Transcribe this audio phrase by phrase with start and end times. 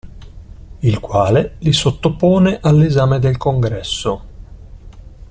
[0.79, 4.23] Il quale li sottopone all'esame del Congresso.